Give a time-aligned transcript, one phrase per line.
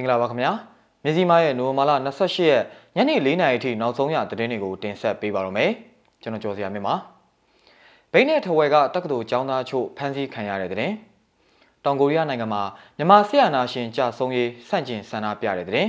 [0.00, 0.52] င်္ဂလာပါခင်ဗျာ
[1.04, 2.62] မြစီမားရဲ့နိုဝင်ဘာလ28ရက်
[2.96, 5.70] ညနေ4နာရီထိနောက်ဆုံးရသတင်းတွေကိုတင်ဆက်ပေးပါရမယ်
[6.22, 6.94] ကျွန်တော်ကျော်စရာမြင့်ပါ
[8.12, 10.92] ဘိန်းနဲ့ထဝယ်ကတက္ကသိုလ်ကျောင်းသားချို့ဖမ်းဆီးခံရတဲ့တဲ့
[11.84, 12.62] တောင်ကိုရီးယားနိုင်ငံမှာ
[12.96, 15.86] မြန်မာဆီယနာရှင်ကြဆုံးရေးစန့်ကျင်ဆန္ဒပြတဲ့တဲ့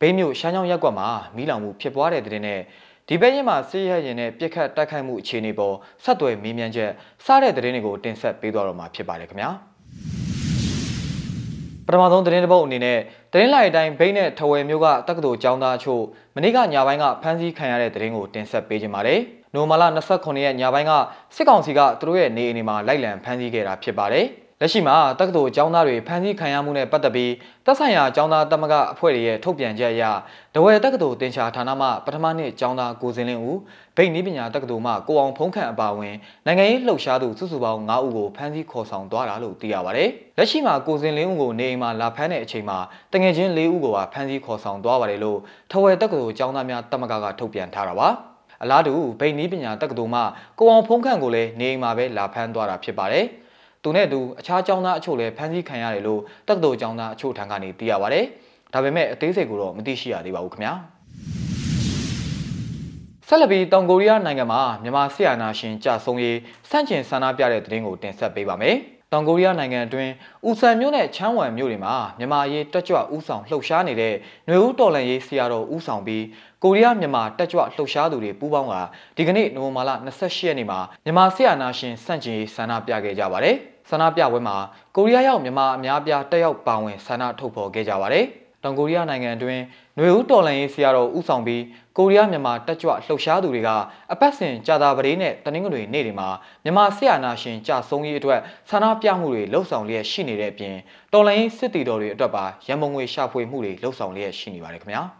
[0.00, 2.60] ဘိန်းမြို့ရှမ်းချောင်းရက်ကွက်မှာမိလောင်မှုဖြစ်ပွားတဲ့တဲ့နဲ့
[3.08, 5.74] ဒီဘက်ရင်မှာစစ်ရဲရင်နဲ့ပြစ်ခတ်တိုက်ခိုက်မှုအခြေအနေပေါ်
[6.04, 6.90] ဆက်သွယ်မေးမြန်းချက်
[7.24, 9.52] စတဲ့သတင်းတွေကိုတင်ဆက်ပေးသွားတော့မှာဖြစ်ပါတယ်ခင်ဗျာ။
[11.90, 12.98] ပထမဆုံးသတင်းတစ်ပုဒ်အနေနဲ့
[13.32, 16.02] သတင်းလိုက်အတိုင်းဘိန်းနဲ့ထဝယ်မျိုးကတက္ကသိုလ်ကျောင်းသားအချို့
[16.36, 19.20] မနေ့ကညပိုင်းကဖမ်းဆီးခံရတဲ့သတင်းကိုတင်ဆက်ပေးခြင်းပါတယ်။
[19.54, 20.92] နိုမာလာ29ရက်ညပိုင်းက
[21.36, 24.26] စစ်ကောင်စီကသူတို့ရဲ့နေအိမ်တွေမှာလိုက်လံဖမ်းဆီးခဲ့တာဖြစ်ပါတယ်။
[24.62, 27.32] လက်ရှိမှာတက္ကသိုလ်ကျောင်းသားတွေဖမ်းဆီးခံရမှုနဲ့ပတ်သက်ပြီး
[27.64, 30.04] တပ်ဆိုင်ရာကျောင်းသားတမကအဖွဲ့တွေရဲ့ထုတ်ပြန်ချက်အရ
[30.54, 33.58] ဒဝဲတက္ကသိုလ်တင်ရှာဌာနမှပထမနှစ်ကျောင်းသားကိုစင်လင်းဦး
[33.96, 36.14] ဗိတ်နီးပညာတက္ကသိုလ်မှကိုအောင်ဖုံးခန့်အပါအဝင်
[36.46, 42.78] နိုင်ငံရေးလှုပ်ရှားသူစုစုပေါင်း9ဦးကိုဖမ်းဆီးခေါ်ဆောင်သွားတာလို့သိရပါတယ်။လက်ရှိမှာကိုစင်လင်းဦးကိုနေအိမ်မှာလာဖမ်းတဲ့အချိန်မှာ
[43.12, 45.38] တငယ်ချင်း၄ဦးကိုပါဖမ်းဆီးခေါ်ဆောင်သွားပါတယ်လို့
[45.70, 48.08] ထဝဲတက္ကသိုလ်ကျောင်းသားများတမကကထုတ်ပြန်ထားတာပါ။
[48.62, 50.20] အလားတူဗိတ်နီးပညာတက္ကသိုလ်မှ
[50.58, 53.26] ကိုအောင်ဖုံးခန့်ကိုလည်းနေအိမ်မှာပဲလာဖမ်းသွားတာဖြစ်ပါတယ်။
[53.82, 58.20] သူနဲ့အတူအခြားကျောင်းသားအချို့လည်းဖမ်းဆီးခံရတယ်လို့တက္ကသိုလ်ကျောင်းသားအချို့ထံကနေသိရပါဗျ။
[58.72, 60.72] ဒါပေမဲ့အသေးစိတ်ကိုတော့မသိရှိရသေးပါဘူးခင်ဗျာ။
[63.26, 66.38] ဆက်လက်ပြီးတောင်ကိုရီးယားနိုင်ငံမှာမြန်မာဆီယနာရှင်ကြဆုံးရေး
[66.70, 68.76] စန့်ကျင်ဆန္ဒပြတဲ့သတင်းကိုတင်ဆက်ပေးပါမယ်။
[69.12, 70.12] တောင်ကိုရီးယားနိုင်ငံအတွင်း
[70.48, 74.14] ဦးဆန်မြို့နဲ့ချမ်းဝမ်မြို့တွေမှာမြန်မာရေးတက်ကြွဦးဆောင်လှုပ်ရှားနေတဲ့
[74.46, 76.24] ຫນွေဦးတော်လန်ရေးဆရာတော်ဦးဆောင်ပြီး
[76.64, 78.74] ကိုရီးယားမြန်မာတက်ကြွလှုပ်ရှားသူတွေပူးပေါင်းက
[79.16, 83.56] ဒီကနေ့နိုဝင်ဘာလ28ရက်နေ့မှာမြန်မာဆီယနာရှင်စန့်ကျင်ရေးဆန္ဒပြခဲ့ကြပါတယ်။
[83.90, 84.56] ဆန္ဒပြပွဲမှာ
[84.96, 88.26] ကိုရီးယားရောက်မြန်မာအများပြားတက်ရောက်ပါဝင်ဆန္ဒထုတ်ဖော်ခဲ့ကြပါတယ်။
[88.64, 89.62] တောင်ကိုရီးယားနိုင်ငံအတွင်း
[89.96, 91.62] ຫນွေဦးတော်လှန်ရေးဆရာတော်ဦးဆောင်ပြီး
[91.96, 93.70] ကိုရီးယားမြန်မာတက်ကြွလှုပ်ရှားသူတွေက
[94.12, 96.28] အပတ်စဉ်ကြာတာပတေးနဲ့တနင်္ဂနွေနေ့တွေမှာ
[96.64, 100.76] မြန်မာဆရာနာရှင်ကြဆုံးရေးအတွက်ဆန္ဒပြမှုတွေလှုပ်ဆောင်လျက်ရှိနေတဲ့အပြင်
[101.12, 105.02] တော်လှန်ရေးစစ်တီတော်တွေအတွက်ပါရန်ပုံငွေရှာဖွေမှုတွေလှုပ်ဆောင်လျက်ရှိနေပါတယ်ခင်ဗျာ။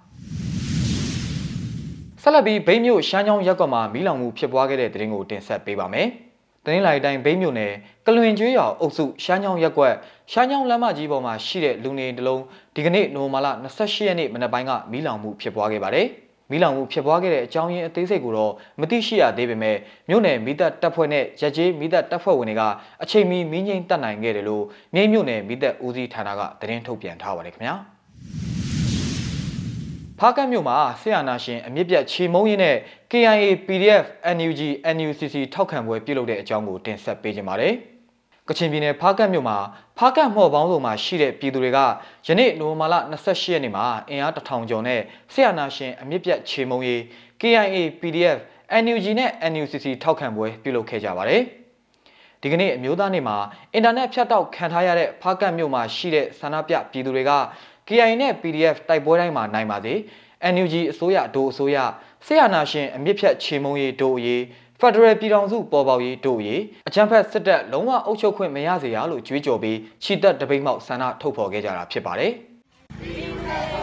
[2.23, 6.11] ဆက်လက်ပြီးဘိန်းမြို့ရှမ်းချောင်းရပ်ကွက်မှာမီးလောင်မှုဖြစ်ပွားခဲ့တဲ့တဲ့ရင်ကိုတင်ဆက်ပေးပါမယ်။
[6.67, 7.73] တနင်္လာရီတိုင်းဘိန်းမြို့နယ်
[8.07, 9.95] ကလွင်ကျွေးရွာအုပ်စုရှားချောင်းရက်ကွက်
[10.33, 12.43] ရှားချောင်းလမ်းမကြီးပေါ်မှာရှိတဲ့လူနေတလုံး
[12.75, 16.07] ဒီကနေ့နိုဝင်ဘာလ28ရက်နေ့မနက်ပိုင်းကမီးလောင်မှုဖြစ်ပွားခဲ့ပါတယ်။
[16.51, 19.77] မီးလောင်မှုဖြစ်ပွားခဲ့တဲ့အကြောင်းရင်းအသေးစိတ်ကိုတော့မသိရှိရသေးပေမဲ့
[20.09, 22.63] မြို့နယ်မိသက်တပ်ဖွဲ့နဲ့ရက်ကျေးမိသက်တပ်ဖွဲ့ဝင်တွေက
[23.03, 27.77] အချိန်မီမီးငိမ့်တက်နိုင်ခဲ့တယ်လို့မြိတ်မြို့နယ်မိသက်ဦးစီးဌာနကသတင်းထုတ်ပြန်ထားပါတယ်ခင်ဗျာ။
[30.23, 32.77] ဖားကတ်မြို့မှာဆီယနာရှင်အမြင့်ပြတ်ချေမုံရင်းနဲ့
[33.11, 34.05] KIA PDF
[34.37, 34.61] NUG
[34.97, 37.75] NUCC ထောက်ခံပွဲပြုလုပ်တဲ့အကြောင်းကိုတင်ဆက်ပေးကြပါမယ်။
[38.49, 39.59] ကချင်ပြည်နယ်ဖားကတ်မြို့မှာ
[39.99, 41.79] ဖားကတ်မှော်ပေါင်းစုံမှာရှိတဲ့ပြည်သူတွေက
[42.27, 45.01] ယနေ့နိုဝင်ဘာလ28ရက်နေ့မှာအင်အားတထောင်ကျော်နဲ့
[45.33, 47.01] ဆီယနာရှင်အမြင့်ပြတ်ချေမုံရေး
[47.41, 48.39] KIA PDF
[48.83, 51.43] NUG နဲ့ NUCC ထောက်ခံပွဲပြုလုပ်ခဲ့ကြပါတယ်။
[52.43, 53.37] ဒီကနေ့အမျိုးသားနေ့မှာ
[53.75, 57.31] အင်တာနက်ဖြတ်တောက်ခံထားရတဲ့ဖားကတ်မြို့မှာရှိတဲ့ဆန္ဒပြပြည်သူတွေက
[57.91, 59.95] KI နဲ့ PDF တိုက်ပွဲတိုင်းမှာနိုင်ပါစေ
[60.55, 61.77] NUG အစိုးရဒို့အစိုးရ
[62.27, 64.43] ဆေးရနာရှင်အမြင့်ဖြတ်ချေမုံရေးဒို့အရေး
[64.81, 72.33] ဖက်ဒရယ်ပြည်ထောင်စုပေါ်ပေါက်ရေးတို့ရေးအချမ်းဖက်စစ်တပ်လုံးဝအုပ်ချုပ်ခွင့်မရစေရလို့ကြွေးကြော်ပြီးချီတက်တပိတ်မောက်ဆန္ဒထုတ်ဖော်ခဲ့ကြတာဖြစ်ပါတယ်။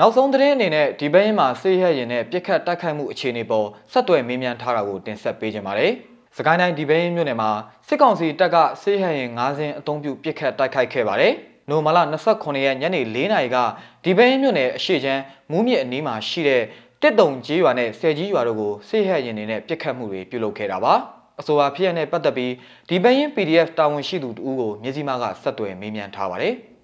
[0.00, 5.92] နောက်ဆုံးသတင်းအနေနဲ့ဒီဘက်ရင်မှာဆေးရရင်နဲ့ပြစ်ခတ်တိုက်ခိုက်မှုအခြေအနေပေါ်ဆက်သွယ်မေးမြန်းထားတာကိုတင်ဆက်ပေးကြပါမယ်။
[6.36, 7.50] စကိုင်းတိုင်းဒီဘက်ရင်မြို့နယ်မှာ
[7.88, 11.32] စစ်ကောင်စီတပ်ကဆေးရရင်၅စင်းအုံပြုပြစ်ခတ်တိုက်ခိုက်ခဲ့ပါတယ်။
[11.70, 13.56] နိုမလာ29ရက်ညနေ4နာရီက
[14.04, 16.62] ဒီဘက်ရင်မြို့နယ်အရှိချမ်းမူးမြစ်အနီးမှာရှိတဲ့
[17.02, 20.94] တစ်တုံကြီးရွာနဲ့ဆယ်ကြီးရွာတို့ကိုဆေးရရင်တွေနဲ့ပြစ်ခတ်မှုတွေပြုလုပ်ခဲ့တာပါ။
[21.40, 22.52] အဆိုပါဖြစ်ရတဲ့ပတ်သက်ပြီး
[22.88, 26.56] ဒီဘက်ရင် PDF တာဝန်ရှိသူတဦးကိုမြစည်းမကဆက်သွယ်မေးမြန်းထားပါတယ်။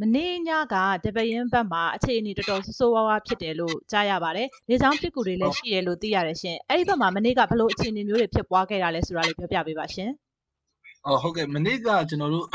[0.00, 10.10] မနေ့ညကတပရင်ဘက်မှာအခြေအနေတော်တော်ဆိုးဆိုးဝါးဝါဖြစ်တယ်လို့ကြားရပါတယ်။လေကြောင်းပစ်ကူတွေလည်းရှိတယ်လို့သိရတယ်ရှင်။အဲ့ဒီဘက်မှာမနေ့ကဘလို့အခြေအနေမျိုးတွေဖြစ်ပွားခဲ့တာလဲဆိုတာလေးပြောပြပေးပါရှင်။
[11.06, 12.46] အော်ဟုတ်ကဲ့မနေ့ကကျွန်တော်တို့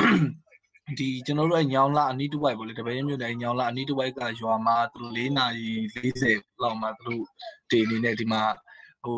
[0.99, 7.23] ဒီကျွန်တော်တို့အဲညောင်လာအနီးတစ်ဝိုက်ပေါ့လေတပည့်မြို့နယ်ညောင်လာအနီးတစ်ဝိုက်ကရွာမှာသူတို့၄နာရီ40လောက်မှာသူတို့
[7.69, 8.43] ဒီအနေနဲ့ဒီမှာ
[9.03, 9.17] ဟို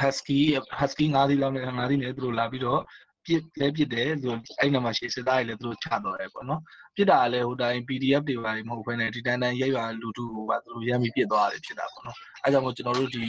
[0.00, 0.40] husky
[0.78, 2.80] husky ၅စီးလောက်နဲ့၅စီးနဲ့သူတို့လာပြီးတော့
[3.28, 4.28] ပြစ်လဲပြစ်တယ်သူ
[4.60, 6.60] အဲ့နာမှာရှေ့စစ်သားတွေလည်းသူတို့ချတော့တယ်ပေါ့နော်
[6.96, 13.24] ပြစ်တာလည်းဟိုတိုင်း PDF တွေပါမဟုတ်ဘဲနဲ့ဒီတန်းတန်းရိုက်ရွာလူထုကိုပါသူတို့ရမ်းပြီးပြစ်သွားတယ်ဖြစ်တာပေါ့နော်အဲကြောင့်မို့ကျွန်တော်တို့ဒီ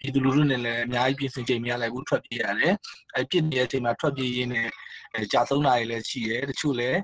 [0.00, 2.74] ပြည်သူလူထုနဲ့လည်းအများကြီးပြင်ဆင်ချိန်မရလိုက်ဘူးထွက်ပြေးရတယ်
[3.14, 4.68] အဲပြစ်နေတဲ့အချိန်မှာထွက်ပြေးရင်းနဲ့
[5.14, 6.98] အဲကြာဆုံးတာတွေလည်းရှိတယ်တချို့လည်း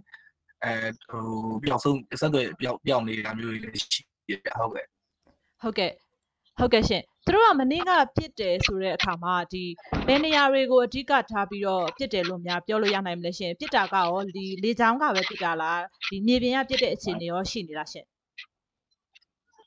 [0.64, 0.73] အဲ
[1.11, 1.25] ဟို
[1.64, 4.87] ပျောက်ဆုံးဆက်သွယ်ပျောက်ပျောက်နေတာမျိုးတွေလည်းရှိတယ်ဟုတ်ကဲ့
[5.62, 5.93] ဟုတ်ကဲ့
[6.58, 9.64] ဟုတ်ကဲ့ရှင်သူတို့ကမနေ့ကပြစ်တယ်ဆိုတဲ့အခါမှာဒီ
[10.06, 18.06] ဘယ်နေရာတွေကိုအဓိကထားပြီးတော့ပြစ်တယ်လို့များပြောလို့ရနိုင်မလဲရှင်ပြစ်တာကရောဒီလေချောင်းကပဲပြစ်တာလားဒီမြေပြင်ကပြစ်တဲ့အခြေအနေရောရှိနေလားရှင်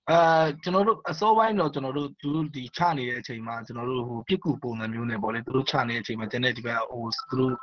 [0.10, 0.20] အဲ
[0.64, 7.54] ကျွန်တော်တို့အစောပိုင်းတော့ကျွန်တော်တို့သူတို့ဒီချနေတဲ့အချိန်မှာကျွန်တော်တို့ဟိုပြစ်ကူပုံစံမျိုးနဲ့ပေါ့လေသူတို့ချနေတဲ့အချိန်မှာကျန်တဲ့ဒီဘက်ဟိုသူတို့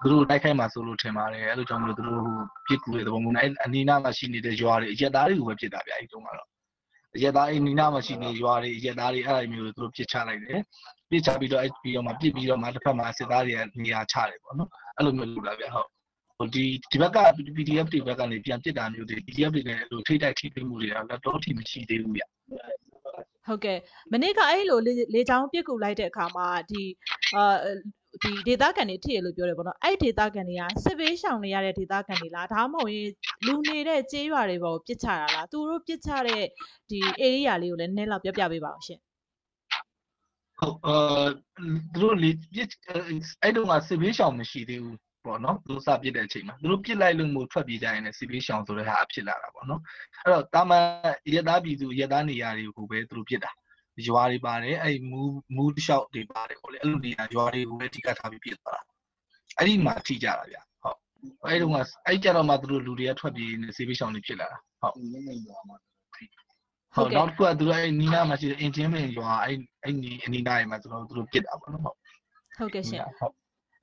[0.00, 6.53] သူတို့တိုက်ခိုက်မှာဆိုလို့ထင်ပါတယ်အဲ့လိုကြောင့်မလို့သူတို့ဟိုပြစ်ကူတဲ့သဘောမျိုးနဲ့အနီးနားမှာရှိနေတဲ့ရွာတွေအရက်သားတွေကိုပဲပြစ်တာဗျအဲ့ဒီတုန်းကတော့
[7.16, 10.60] အရက်သားအနီးနားမှာရှိနေရွာတွေအရက်သားတွေအဲ့လိုမျိုးသူတို့ပြစ်ချလိုက်တယ်
[11.10, 15.88] ပြစ်ချပြီးတော့အဲ့ပြီးတော့မှပြစ်ပြီးတော့မှတစ်ဖက်မှာစစ်သားတွေကနေရာချတယ်ပေါ့နော်အဲ့လိုမျိုးလုပ်တာဗျဟုတ်
[16.38, 17.18] ဟိုဒီဒီဘက်က
[17.56, 22.22] PDF တွေဘက်ကနေပြန်ပြစ်တာမျိုးတွေ PDF တွေလည်းအဲ့လိုထိတိုက်ထိတွေ့မှုတွေကတော့တော့ထိမရှိသေးဘူးဗျ
[23.46, 23.78] ဟုတ်ကဲ့
[24.12, 26.82] မနေ့ကအဲ့လိုလေလေချောင်းပြစ်ကူလိုက်တဲ့အခါမှာဒီ
[27.34, 27.56] အာ
[28.24, 33.10] ဒီဒေတာကန်တွေထိရလို့ပြောတယ်ပေါ့နော်အဲ့ဒေတာကန်တွေကစစ်ဘေးရှောင်နေရတဲ့ဒေတာကန်တွေလားဒါမှမဟုတ်ရင်
[33.46, 36.44] လူနေတဲ့ကျေးရွာတွေပေါ်ကိုပြစ်ချတာလားသူတို့ပြစ်ချတဲ့
[36.90, 39.00] ဒီ area လေးကိုလည်းနည်းနည်းလောက်ပြောပြပေးပါအောင်ရှင်
[40.58, 41.26] ဟုတ်အာ
[41.92, 42.68] သူတို့လေပြစ်
[43.42, 49.80] အဲ့တုန်းကစစ်ဘေးရှောင်မရှိသေးဘူးပေါ့နော်သူတို့စပြစ်တဲ့အချိန်မှာသူတို့ပြစ်လိုက်လို့မို့ထွက်ပြေးကြရင်လည်းစစ်ဘေးရှောင်ဆိုတဲ့ဟာအဖြစ်လာတာပေါ့နော်
[50.22, 50.84] အဲ့တော့တာမန်
[51.34, 53.50] ရသားပြည်သူရသားနေရာတွေကိုပဲသူတို့ပြစ်တာ
[54.08, 58.82] ရွာတွေပါတယ်အဲ့မူးမူးလျှောက်တွေပါတယ်ပေါ့လေအဲ့လိုနေရာရွာတွေကိုပဲအဓိကထားပြီးပြစ်သွားတာ
[59.58, 60.98] အဲ့ဒီမှာထိကြတာဗျဟုတ်
[61.46, 61.76] အဲ့တုန်းက
[62.06, 64.94] အဲ့ကြတော့မှသူတို့လူတွေကထွက်ပြေးနေစစ်ဘေးရှောင်တွေဖြစ်လာတာဟုတ်
[66.94, 71.96] ဟုတ်နောက်တစ်ခုကသူတို့အဲ့နီးနားမှာရှိတဲ့အင်ဂျင်မင်ရွာအဲ့အဲ့နီးအနီးနားတွေမှာကျွန်တော်တို့သူတို့ပြစ်တာပေါ့နော်ဟုတ်
[72.56, 73.34] ဟုတ်ကဲ့ရှင်ဟုတ်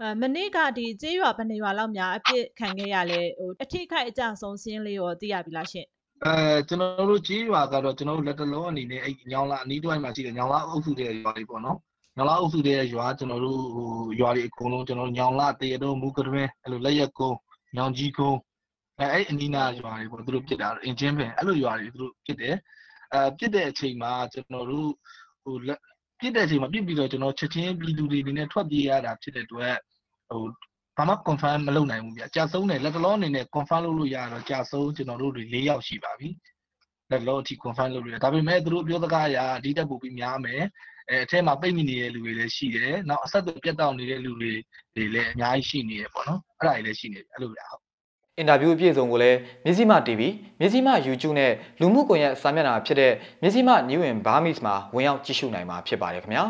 [0.01, 5.87] အဲမနေ့ကဒီကျေးရွာဘယ်နေရွာလောက်များအပြစ်ခံခဲ့ရလဲဟိုအထိခိုက်အကြဆုံးစင်းလေးရောသိရပြီလားရှင်
[6.25, 6.35] အဲ
[6.68, 11.77] ကျွန်တော်တို့ကြီးရွာကတော့ကျွန်တော်တို့လက်တလုံးအနေနဲ့အဲ့ညောင်လာအနီးတစ်ဝိုက်မှာရှိတဲ့ညောင်လာအုပ်စုတဲ့ရွာတွေပေါ့နော်
[12.18, 13.88] ညောင်လာအုပ်စုတဲ့ရွာကျွန်တော်တို့ဟို
[14.19, 17.38] ရွာတွေအကုန်လုံးကျွန်တော်တို့ညောင်လာတရတုံးမူကတွင်အဲ့လိုလက်ရက်ကုန်း
[17.75, 18.39] ညောင်ကြီးကုန်း
[19.00, 22.56] အဲအဲ့အနီးနားရွာတွေပေါ့သူတို့ပြစ်တာအင်ဂျင်ပင်အဲ့လိုရွာတွေသူတို့ပြစ်တယ်
[23.13, 24.89] အဲပြစ်တဲ့အချိန်မှာကျွန်တော်တို့
[25.44, 25.79] ဟိုလက်
[26.19, 29.75] ပြစ်တဲ့အချိန်မှာပြစ်ပြီးတော့ကျွန်တော်ချက်ချင်းပြည်သူတွေအနေနဲ့ထွက်ပြေးရတာဖြစ်တဲ့အတွက်
[30.29, 30.44] ဟို
[30.97, 36.29] ဘာမှ confirm မလုပ်နိုင်ဘူးဗျကြာဆုံးတယ်လက်တလုံးအနေနဲ့ confirm လုပ်လို့ရတော့ကြာဆုံးကျွန်တော်တို့တွေ၄ယောက်ရှိပါပြီ
[37.11, 40.61] လက်လုံးအထိ confirm လုပ်လို့ရဒါပေမဲ့သူတို့ပြောစကားအရာအဒီတက်ပို့ပြီးများမယ်
[41.09, 44.53] အဲအထက်မှာပိတ်မိနေတဲ့လူတွေလည်းရှိတယ်နောက်အဆက်အသွယ်ပြတ်တောက်နေတဲ့လူတွေ
[44.95, 47.81] တွေလည်းအများကြီးရှိနေတယ်ပေါ့နော်အဲ့ဒါတွေလည်းရှိနေတယ်အဲ့လိုဗျဟုတ်
[48.37, 50.21] အင်တာဗျူးအပြည့်အစုံကိုလည်းမြစည်းမ TV
[50.59, 56.45] မြစည်းမ YouTube နဲ့လူမှုကွန်ရက်စာမျက်နှာဖြစ်တဲ့မြစည်းမ New in Burmese မှာဝင်ရောက်ကြည့်ရှုနိုင်မှာဖြစ်ပါတယ်ခင်ဗျာ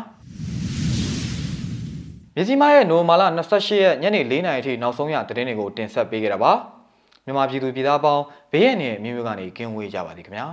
[2.36, 6.52] မြစည်းမရဲ့နိုမာလာ28ရက်ညနေ4နာရီထိနောက်ဆုံးရသတင်းတွေကိုတင်ဆက်ပေးခဲ့တာပါ
[7.24, 10.46] မြန်မာပြည်သူပြည်သားပေါင်းဘေးရန်နဲ့မြို့မြို့ကနေကင်းဝေးကြပါသည်ခင်ဗျာ